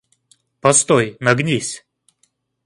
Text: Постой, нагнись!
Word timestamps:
Постой, 0.63 1.15
нагнись! 1.19 1.85